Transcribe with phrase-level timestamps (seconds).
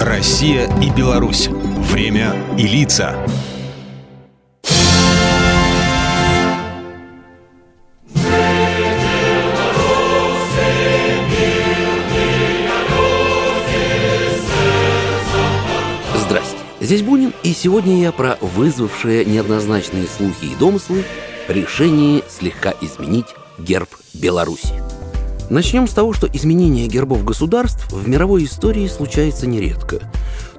[0.00, 1.48] Россия и Беларусь.
[1.48, 3.22] Время и лица.
[16.16, 21.04] Здрасте, здесь Бунин, и сегодня я про вызвавшие неоднозначные слухи и домыслы
[21.46, 23.26] решение слегка изменить
[23.58, 24.99] герб Беларуси.
[25.50, 29.98] Начнем с того, что изменение гербов государств в мировой истории случается нередко.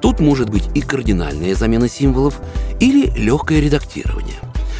[0.01, 2.41] Тут может быть и кардинальная замена символов,
[2.81, 4.35] или легкое редактирование.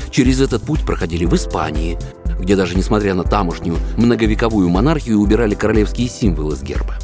[0.10, 1.98] Через этот путь проходили в Испании,
[2.42, 6.96] где даже несмотря на тамошнюю многовековую монархию убирали королевские символы с герба.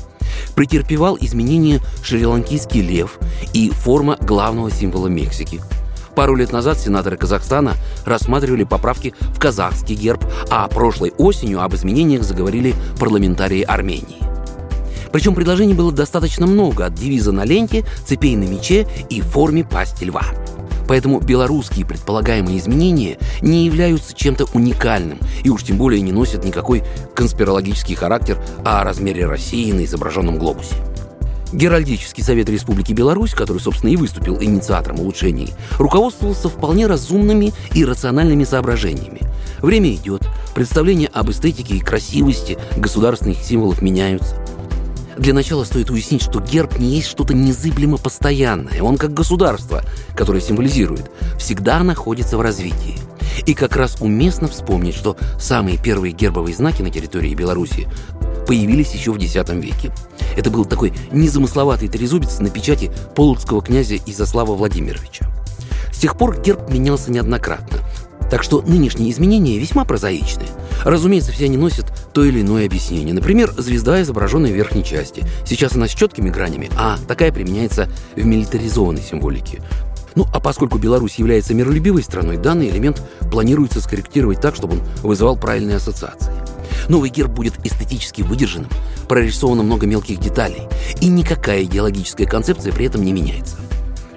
[0.53, 3.19] Претерпевал изменения шри-ланкийский лев
[3.53, 5.61] и форма главного символа Мексики–
[6.17, 12.23] Пару лет назад сенаторы Казахстана рассматривали поправки в казахский герб, а прошлой осенью об изменениях
[12.23, 14.17] заговорили парламентарии Армении.
[15.11, 20.05] Причем предложений было достаточно много от девиза на ленте, цепей на мече и форме пасти
[20.05, 20.23] льва.
[20.88, 26.84] Поэтому белорусские предполагаемые изменения не являются чем-то уникальным и уж тем более не носят никакой
[27.13, 30.73] конспирологический характер о размере России на изображенном глобусе.
[31.53, 38.44] Геральдический совет Республики Беларусь, который, собственно, и выступил инициатором улучшений, руководствовался вполне разумными и рациональными
[38.44, 39.22] соображениями.
[39.62, 44.36] Время идет, представления об эстетике и красивости государственных символов меняются.
[45.18, 48.84] Для начала стоит уяснить, что герб не есть что-то незыблемо постоянное.
[48.84, 49.84] Он как государство,
[50.16, 51.09] которое символизирует,
[51.40, 53.00] всегда находится в развитии.
[53.45, 57.88] И как раз уместно вспомнить, что самые первые гербовые знаки на территории Беларуси
[58.48, 59.92] появились еще в X веке.
[60.36, 65.28] Это был такой незамысловатый трезубец на печати полоцкого князя Изяслава Владимировича.
[65.92, 67.80] С тех пор герб менялся неоднократно.
[68.31, 70.50] Так что нынешние изменения весьма прозаичные.
[70.84, 73.14] Разумеется, все они носят то или иное объяснение.
[73.14, 75.23] Например, звезда, изображенная в верхней части.
[75.45, 79.62] Сейчас она с четкими гранями, а такая применяется в милитаризованной символике.
[80.16, 85.38] Ну, а поскольку Беларусь является миролюбивой страной, данный элемент планируется скорректировать так, чтобы он вызывал
[85.38, 86.34] правильные ассоциации.
[86.90, 88.70] Новый герб будет эстетически выдержанным,
[89.08, 90.64] прорисовано много мелких деталей,
[91.02, 93.58] и никакая идеологическая концепция при этом не меняется.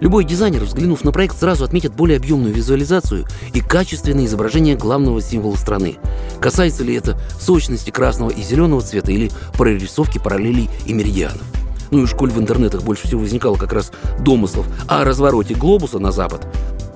[0.00, 5.56] Любой дизайнер, взглянув на проект, сразу отметит более объемную визуализацию и качественное изображение главного символа
[5.56, 5.98] страны.
[6.40, 11.42] Касается ли это сочности красного и зеленого цвета или прорисовки параллелей и меридианов.
[11.90, 16.12] Ну и школь в интернетах больше всего возникало как раз домыслов о развороте глобуса на
[16.12, 16.46] запад,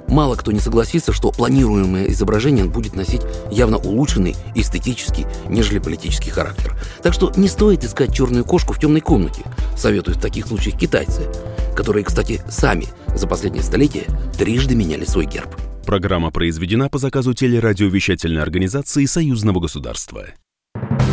[0.08, 6.76] Мало кто не согласится, что планируемое изображение будет носить явно улучшенный эстетический, нежели политический характер.
[7.02, 9.42] Так что не стоит искать черную кошку в темной комнате,
[9.76, 11.22] советуют в таких случаях китайцы,
[11.74, 14.04] которые, кстати, сами за последнее столетие
[14.38, 15.54] трижды меняли свой герб.
[15.86, 20.24] Программа произведена по заказу телерадиовещательной организации Союзного государства.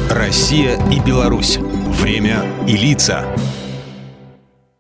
[0.10, 1.58] Россия и Беларусь.
[1.58, 3.26] Время и лица.